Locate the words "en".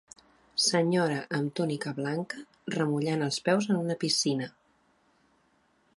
3.75-3.81